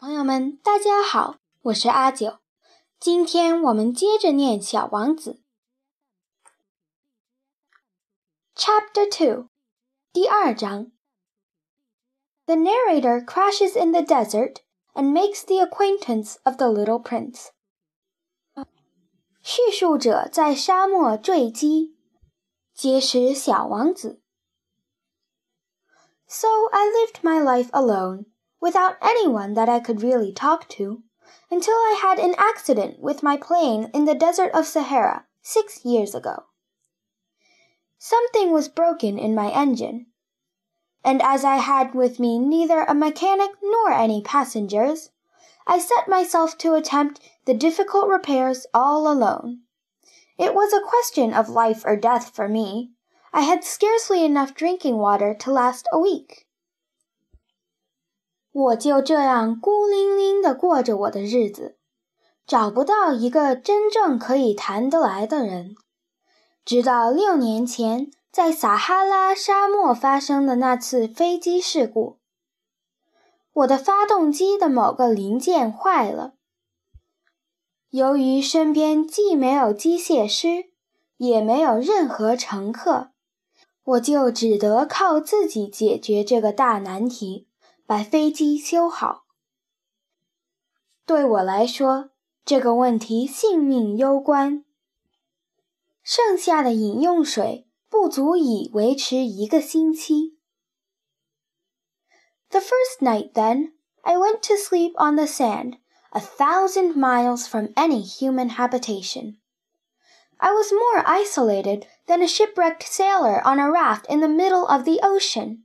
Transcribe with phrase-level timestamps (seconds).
[0.00, 2.38] 朋友们，大家好，我是阿九。
[3.00, 5.42] 今天我们接着念《小王子》
[8.56, 9.48] Chapter Two，
[10.12, 10.92] 第二章。
[12.44, 14.58] The narrator crashes in the desert
[14.94, 17.48] and makes the acquaintance of the little prince。
[19.42, 21.96] 叙述者在沙漠坠机，
[22.74, 24.20] 结识小王子。
[26.26, 28.26] So I lived my life alone
[28.61, 31.01] without anyone that I could really talk to,
[31.49, 36.15] until I had an accident with my plane in the desert of Sahara six years
[36.15, 36.43] ago.
[37.97, 40.05] Something was broken in my engine,
[41.03, 45.09] and as I had with me neither a mechanic nor any passengers,
[45.67, 49.61] I set myself to attempt the difficult repairs all alone.
[50.37, 52.91] It was a question of life or death for me.
[53.33, 56.47] I had scarcely enough drinking water to last a week.
[58.53, 61.77] 我就这样孤零零地过着我的日子，
[62.45, 65.73] 找不到一个真正可以谈得来的人。
[66.65, 72.19] 直到六年前在撒哈拉沙漠发生的那次飞机事故，
[73.53, 76.33] 我的发动机的某个零件坏了。
[77.89, 80.71] 由于身边既没有机械师，
[81.17, 83.11] 也没有任何乘客，
[83.83, 87.47] 我就只得靠自己解决这个大难题。
[87.90, 89.24] 把飞机修好。
[91.04, 92.10] 对我来说，
[92.44, 94.64] 这个问题性命攸关。
[96.02, 100.38] 剩下的饮用水不足以维持一个星期。
[102.48, 105.78] The first night, then, I went to sleep on the sand,
[106.10, 109.38] a thousand miles from any human habitation.
[110.38, 114.84] I was more isolated than a shipwrecked sailor on a raft in the middle of
[114.84, 115.64] the ocean.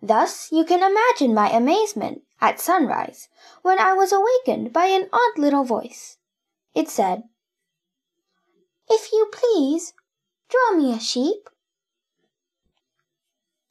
[0.00, 3.28] Thus you can imagine my amazement at sunrise
[3.62, 6.16] when I was awakened by an odd little voice.
[6.74, 7.24] It said,
[8.88, 9.92] If you please,
[10.48, 11.48] draw me a sheep.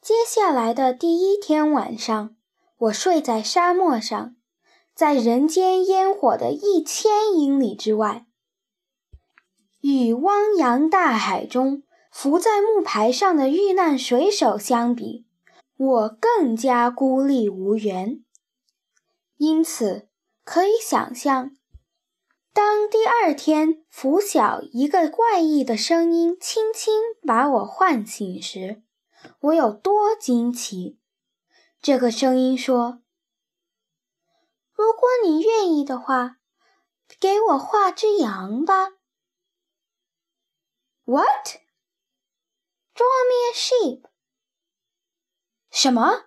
[0.02, 2.36] 接下来的第一天晚上，
[2.78, 4.36] 我睡在沙漠上，
[4.94, 8.26] 在人间烟火的一千英里之外，
[9.82, 15.26] 与汪洋大海中浮在木牌上的遇难水手相比。
[15.83, 18.23] 我更加孤立无援，
[19.39, 20.11] 因此
[20.45, 21.57] 可以想象，
[22.53, 26.93] 当第二天拂晓，一个怪异的声音轻轻
[27.27, 28.83] 把我唤醒时，
[29.41, 30.99] 我有多惊奇。
[31.81, 33.01] 这个声音说
[34.77, 36.37] ：“如果你愿意的话，
[37.19, 38.99] 给我画只羊吧。”
[41.09, 41.57] What?
[42.95, 44.10] Draw me a sheep.
[45.72, 46.26] 什么？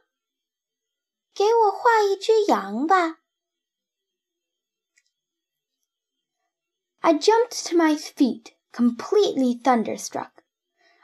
[1.34, 3.20] 给我画一只羊吧！
[7.00, 10.42] I jumped to my feet, completely thunderstruck.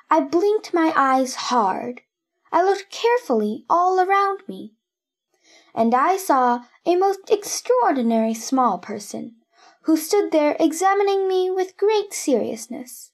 [0.08, 2.02] I blinked my eyes hard.
[2.50, 4.74] I looked carefully all around me.
[5.72, 9.36] And I saw a most extraordinary small person,
[9.82, 13.12] who stood there examining me with great seriousness.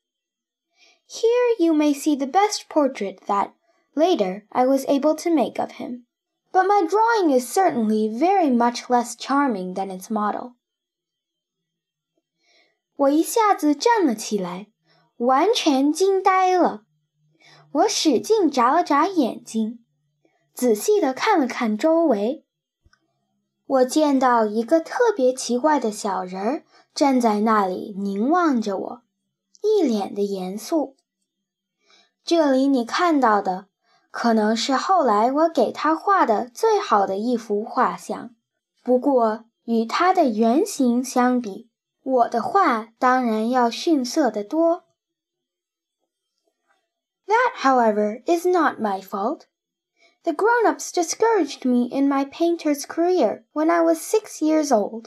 [1.07, 3.55] Here you may see the best portrait that,
[3.95, 6.07] Later, I was able to make of him,
[6.53, 10.55] but my drawing is certainly very much less charming than its model.
[12.97, 14.69] 我一下子站了起来，
[15.17, 16.85] 完全惊呆了。
[17.73, 19.85] 我使劲眨了眨眼睛，
[20.55, 22.45] 仔细地看了看周围。
[23.67, 29.03] 我见到一个特别奇怪的小人儿站在那里凝望着我，
[29.63, 30.97] 一脸的严肃。
[32.25, 33.69] 这里你看到的
[34.15, 38.35] 可能是后来我给他画的最好的一幅画像，
[38.83, 41.71] 不过与他的原型相比，
[42.03, 44.85] 我的画当然要逊色得多。
[47.27, 49.43] That, however, is not my fault.
[50.25, 55.07] The grown-ups discouraged me in my painter's career when I was six years old,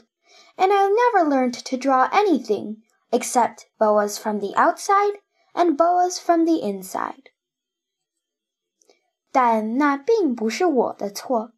[0.56, 2.78] and I never learned to draw anything
[3.10, 5.20] except boas from the outside
[5.54, 7.30] and boas from the inside.
[9.31, 11.51] 但那并不是我的错。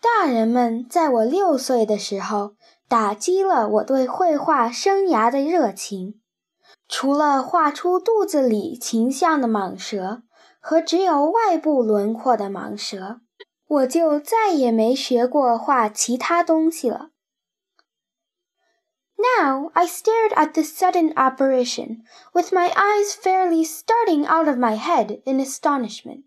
[0.00, 2.54] 大人们在我六岁的时候
[2.88, 6.20] 打击了我对绘画生涯的热情。
[6.88, 10.22] 除了画出肚子里形象的蟒蛇
[10.60, 13.20] 和只有外部轮廓的蟒蛇，
[13.66, 17.10] 我就再也没学过画其他东西了。
[19.38, 25.20] Now I stared at this sudden apparition with my eyes fairly starting out of my head
[25.26, 26.24] in astonishment.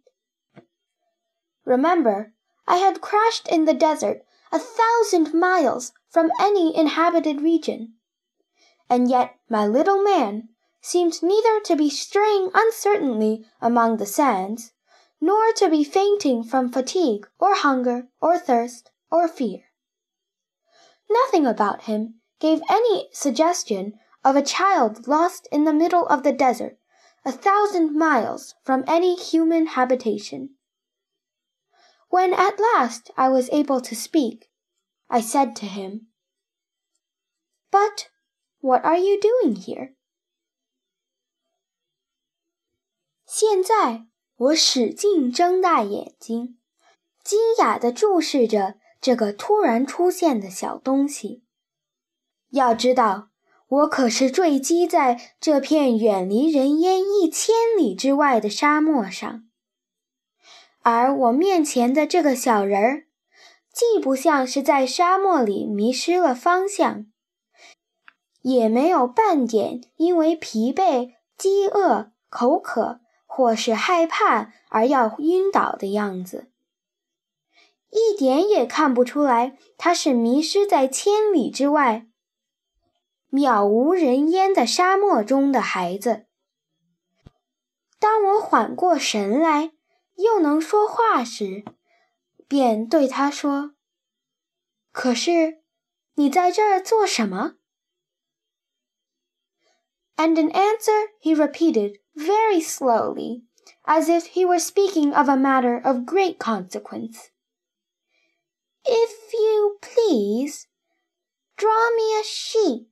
[1.65, 2.33] Remember,
[2.67, 7.95] I had crashed in the desert a thousand miles from any inhabited region.
[8.89, 10.49] And yet my little man
[10.79, 14.73] seemed neither to be straying uncertainly among the sands,
[15.19, 19.63] nor to be fainting from fatigue or hunger or thirst or fear.
[21.09, 23.94] Nothing about him gave any suggestion
[24.24, 26.78] of a child lost in the middle of the desert,
[27.24, 30.50] a thousand miles from any human habitation.
[32.10, 34.50] When at last I was able to speak,
[35.08, 36.08] I said to him,
[37.70, 38.08] But
[38.60, 39.94] what are you doing here?
[43.26, 44.06] 现在
[44.36, 46.58] 我使劲睁大眼睛，
[47.22, 51.44] 惊讶地注视着这个突然出现的小东西。
[52.53, 53.29] 要知道，
[53.67, 59.43] 我可是坠机在这片远离人烟一千里之外的沙漠上，
[60.83, 63.05] 而我面前的这个小人儿，
[63.73, 67.07] 既不像是在沙漠里迷失了方向，
[68.43, 76.51] 也没有半点因为疲惫、饥饿、口渴或是害怕而要晕倒的样子，
[77.89, 82.05] 一点也看不出来他是迷失在千里之外。
[83.32, 86.26] 渺无人烟的沙漠中的孩子。
[87.98, 89.72] 当我缓过神来，
[90.16, 91.64] 又能说话时，
[92.46, 93.76] 便对他说：“
[94.92, 95.62] 可是，
[96.14, 97.56] 你在这儿做什么？”
[100.16, 103.44] And in answer he repeated very slowly,
[103.84, 107.28] as if he were speaking of a matter of great consequence.
[108.84, 110.66] If you please,
[111.56, 112.88] draw me a sheep.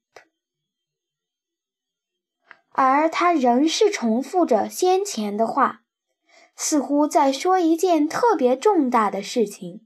[2.71, 5.83] 而他仍是重复着先前的话，
[6.55, 9.85] 似乎在说一件特别重大的事情，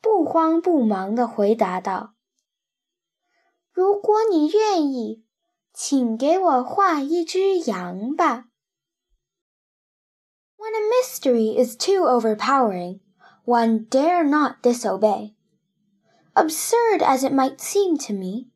[0.00, 2.14] 不慌不忙地回答道
[3.72, 5.24] ：“如果你愿意，
[5.72, 8.44] 请给我画一只羊吧。”
[10.56, 13.00] When a mystery is too overpowering,
[13.44, 15.34] one dare not disobey.
[16.34, 18.51] Absurd as it might seem to me,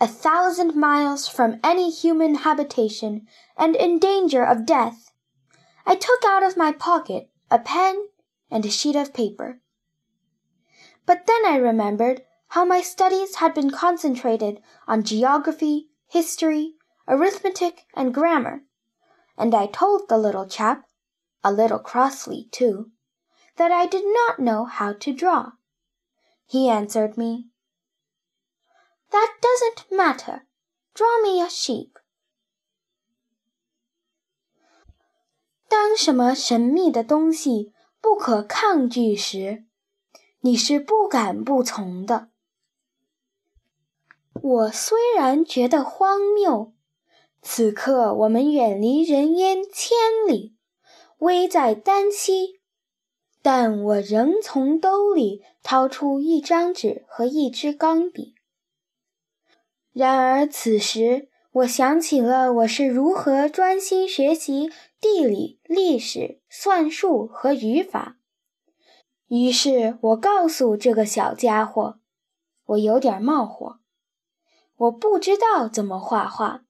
[0.00, 5.10] a thousand miles from any human habitation and in danger of death,
[5.84, 8.08] I took out of my pocket a pen
[8.50, 9.60] and a sheet of paper.
[11.06, 16.74] But then I remembered how my studies had been concentrated on geography, history,
[17.06, 18.62] arithmetic, and grammar,
[19.36, 20.84] and I told the little chap,
[21.42, 22.90] a little crossly too,
[23.56, 25.52] that I did not know how to draw.
[26.46, 27.48] He answered me,
[29.10, 30.42] that doesn't matter.
[30.94, 31.90] Draw me a sheep.
[35.68, 39.64] 当什么神秘的东西不可抗拒时，
[40.40, 42.30] 你是不敢不从的。
[44.32, 46.72] 我虽然觉得荒谬，
[47.42, 49.96] 此刻我们远离人烟千
[50.26, 50.56] 里，
[51.18, 52.60] 危在旦夕，
[53.42, 58.36] 但我仍从兜里掏出一张纸和一支钢笔。
[59.98, 68.16] 然而，此时我想起了我是如何专心学习地理、历史、算术和语法。
[69.26, 71.98] 于是我告诉这个小家伙，
[72.66, 73.80] 我有点冒火，
[74.76, 76.62] 我不知道怎么画画。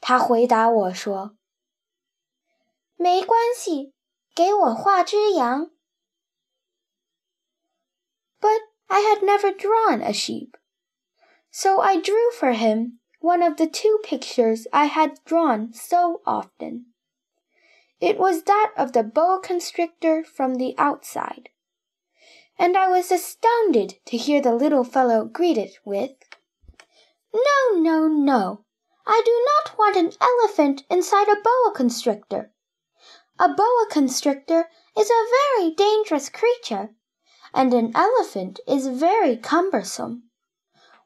[0.00, 1.36] 他回答我说
[2.94, 3.94] ：“没关系，
[4.32, 5.72] 给我画只羊。”
[8.38, 10.52] But I had never drawn a sheep.
[11.54, 16.86] So I drew for him one of the two pictures I had drawn so often.
[18.00, 21.50] It was that of the boa constrictor from the outside.
[22.58, 26.12] And I was astounded to hear the little fellow greet it with,
[27.34, 28.64] No, no, no.
[29.06, 32.54] I do not want an elephant inside a boa constrictor.
[33.38, 36.94] A boa constrictor is a very dangerous creature,
[37.52, 40.30] and an elephant is very cumbersome.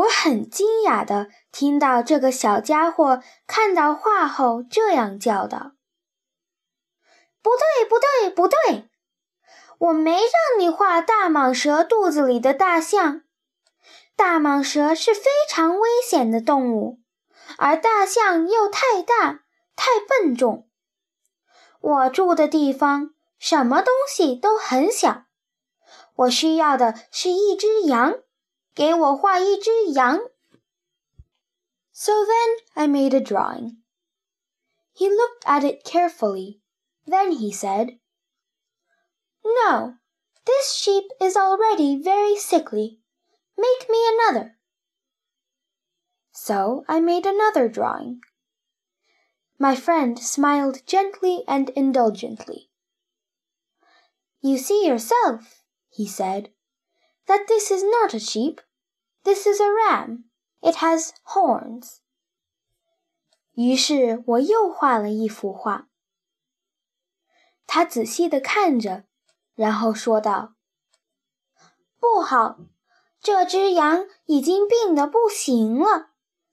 [0.00, 5.72] 我很惊讶地听到这个小家伙看到画后这样叫道
[7.42, 8.88] ：“不对，不对，不对！
[9.78, 13.22] 我没让你画大蟒蛇肚子里的大象。
[14.14, 17.00] 大蟒蛇是非常危险的动物，
[17.56, 19.40] 而大象又太大、
[19.74, 20.68] 太笨重。
[21.80, 25.24] 我住的地方什么东西都很小，
[26.14, 28.18] 我需要的是一只羊，
[28.73, 30.19] 给我画一只羊。
[31.91, 33.77] So then I made a drawing.
[34.93, 36.61] He looked at it carefully.
[37.05, 37.99] Then he said,
[39.43, 39.95] No,
[40.45, 42.99] this sheep is already very sickly.
[43.57, 44.57] Make me another.
[46.31, 48.21] So I made another drawing.
[49.57, 52.69] My friend smiled gently and indulgently.
[54.41, 56.51] You see yourself, he said,
[57.29, 58.59] that this is not a sheep.
[59.23, 60.25] This is a ram.
[60.61, 61.97] It has horns.
[63.53, 65.87] 于是我又画了一幅画。
[67.67, 69.05] 他仔细地看着，
[69.55, 70.55] 然后说道：“
[71.99, 72.59] 不好，
[73.19, 76.11] 这只羊已经病得不行了，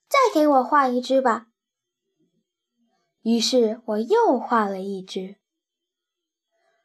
[0.08, 1.48] 再给我画一只吧。”
[3.22, 5.36] 于是我又画了一只。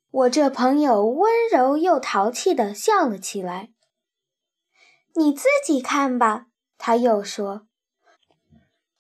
[0.10, 3.72] 我这朋友温柔又淘气地笑了起来。“
[5.16, 7.68] 你自己看吧。”他又说，“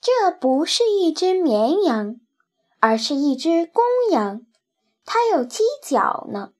[0.02, 2.20] 这不是一只绵羊，
[2.80, 4.46] 而是一只公羊，
[5.06, 6.54] 它有犄角呢。”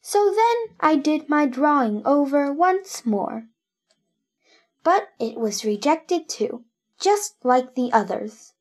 [0.00, 3.48] So then I did my drawing over once more.
[4.82, 6.64] But it was rejected too,
[6.98, 8.52] just like the others.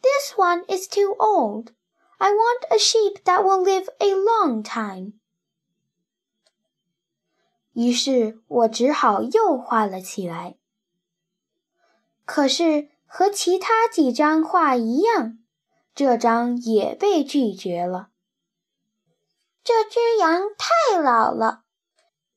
[0.00, 1.72] This one is too old.
[2.18, 5.19] I want a sheep that will live a long time.
[7.73, 10.57] 于是我只好又画了起来。
[12.25, 15.39] 可是和其他几张画一样，
[15.93, 18.09] 这张也被拒绝了。
[19.63, 21.63] 这只羊太老了，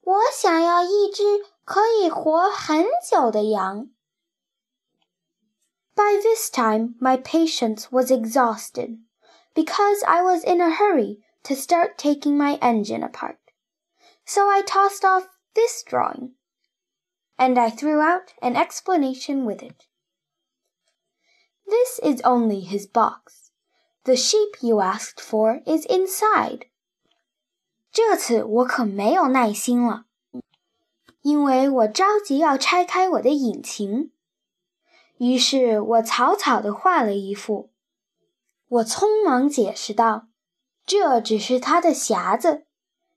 [0.03, 1.23] 我想要一只
[1.64, 3.88] 可以活很久的羊。
[5.95, 8.99] By this time my patience was exhausted,
[9.55, 13.37] because I was in a hurry to start taking my engine apart.
[14.25, 16.36] So I tossed off this drawing,
[17.38, 19.88] and I threw out an explanation with it.
[21.65, 23.51] This is only his box.
[24.03, 26.67] The sheep you asked for is inside.
[27.91, 30.05] 这次我可没有耐心了，
[31.22, 34.12] 因为我着急要拆开我的引擎。
[35.17, 37.72] 于是我草草地画了一幅。
[38.67, 40.29] 我匆忙解释道：“
[40.86, 42.65] 这只是它的匣子，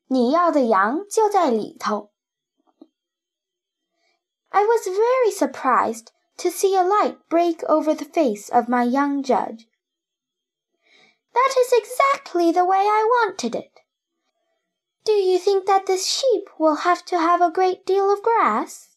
[0.07, 2.13] 你要的羊就在里头。”
[4.51, 9.23] I was very surprised to see a light break over the face of my young
[9.23, 9.69] judge.
[11.33, 13.81] That is exactly the way I wanted it.
[15.05, 18.97] Do you think that this sheep will have to have a great deal of grass?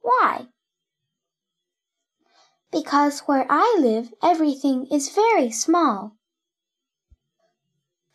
[0.00, 0.48] Why?
[2.70, 6.16] Because where I live, everything is very small.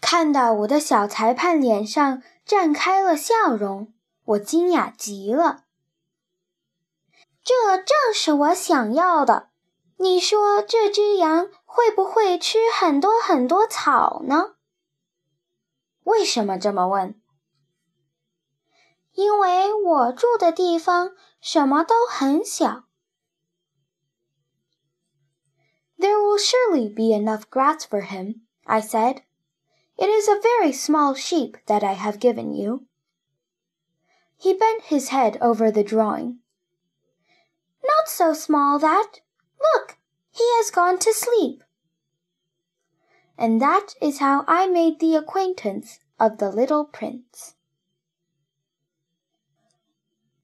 [0.09, 5.65] 看到我的小裁判脸上绽开了笑容，我惊讶极了。
[7.43, 9.51] 这正是我想要的。
[9.97, 14.55] 你说这只羊会不会吃很多很多草呢？
[16.05, 17.21] 为什么这么问？
[19.11, 22.85] 因为我住的地方什么都很小。
[25.99, 29.26] There will surely be enough grass for him, I said.
[29.98, 32.86] It is a very small sheep that I have given you.
[34.38, 36.40] He bent his head over the drawing.
[37.84, 39.22] Not so small that.
[39.60, 39.98] Look,
[40.32, 41.64] he has gone to sleep
[43.42, 47.56] and that is how I made the acquaintance of the little prince.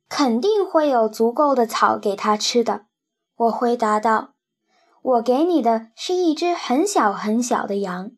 [0.09, 2.87] 肯定会有足够的草给他吃的，
[3.35, 4.33] 我回答道。
[5.03, 8.11] 我给你的是一只很小很小的羊。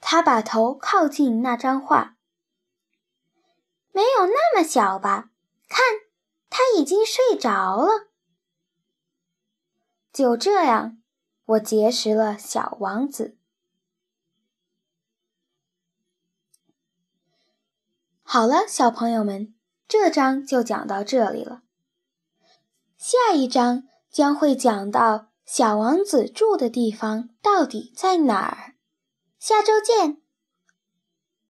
[0.00, 2.16] 他把头靠近那张画。
[3.92, 5.30] 没有那么小吧？
[5.68, 5.80] 看，
[6.48, 8.08] 他已经睡着了。
[10.12, 10.98] 就这样。
[11.48, 13.38] 我结识了小王子。
[18.22, 19.54] 好了，小朋友们，
[19.88, 21.62] 这章就讲到这里了。
[22.98, 28.67] 下一章将会讲到小王子住的地方到底在哪儿。
[29.48, 30.17] 下周见。